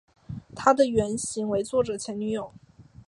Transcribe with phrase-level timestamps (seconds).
[0.55, 2.51] 她的原型为作者前女友。